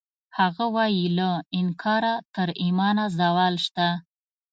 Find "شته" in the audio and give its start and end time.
3.65-3.87